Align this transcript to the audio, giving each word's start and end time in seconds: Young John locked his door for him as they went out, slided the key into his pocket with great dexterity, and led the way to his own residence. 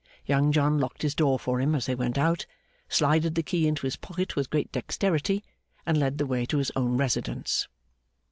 Young 0.25 0.51
John 0.51 0.79
locked 0.79 1.03
his 1.03 1.13
door 1.13 1.37
for 1.37 1.61
him 1.61 1.75
as 1.75 1.85
they 1.85 1.93
went 1.93 2.17
out, 2.17 2.47
slided 2.89 3.35
the 3.35 3.43
key 3.43 3.67
into 3.67 3.85
his 3.85 3.97
pocket 3.97 4.35
with 4.35 4.49
great 4.49 4.71
dexterity, 4.71 5.43
and 5.85 5.95
led 5.95 6.17
the 6.17 6.25
way 6.25 6.43
to 6.47 6.57
his 6.57 6.71
own 6.75 6.97
residence. 6.97 7.67